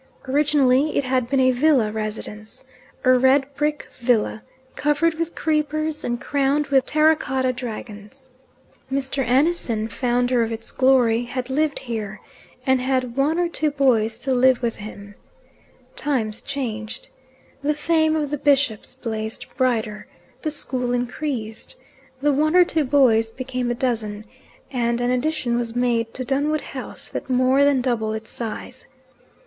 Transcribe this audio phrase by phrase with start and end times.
[0.27, 2.65] Originally it had been a villa residence
[3.03, 4.41] a red brick villa,
[4.75, 8.31] covered with creepers and crowned with terracotta dragons.
[8.91, 9.23] Mr.
[9.23, 12.19] Annison, founder of its glory, had lived here,
[12.65, 15.13] and had had one or two boys to live with him.
[15.95, 17.09] Times changed.
[17.61, 20.07] The fame of the bishops blazed brighter,
[20.41, 21.75] the school increased,
[22.19, 24.25] the one or two boys became a dozen,
[24.71, 28.87] and an addition was made to Dunwood House that more than doubled its size.